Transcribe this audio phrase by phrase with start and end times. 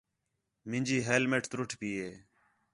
[0.69, 2.11] مینجی ہیلمٹ تُرُٹ پئی ہے